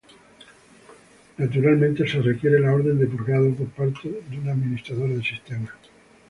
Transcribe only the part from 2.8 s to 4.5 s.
de "purgado" por parte de un